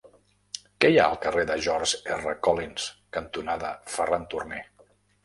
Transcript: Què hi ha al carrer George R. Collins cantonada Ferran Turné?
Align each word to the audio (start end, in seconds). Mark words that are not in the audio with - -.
Què 0.85 0.89
hi 0.93 0.95
ha 1.01 1.03
al 1.09 1.19
carrer 1.25 1.43
George 1.65 1.99
R. 2.15 2.33
Collins 2.47 2.87
cantonada 3.19 3.71
Ferran 3.97 4.27
Turné? 4.33 4.65